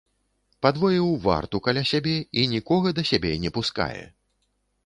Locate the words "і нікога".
2.39-2.97